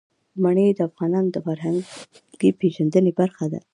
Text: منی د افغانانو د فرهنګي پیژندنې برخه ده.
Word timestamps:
منی 0.43 0.67
د 0.73 0.79
افغانانو 0.89 1.33
د 1.35 1.37
فرهنګي 1.45 2.49
پیژندنې 2.59 3.11
برخه 3.19 3.45
ده. 3.51 3.61